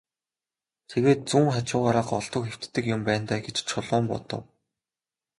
[0.89, 4.41] Тэгээд зүүн хажуугаараа голдуу хэвтдэг юм байна даа гэж Чулуун бодов.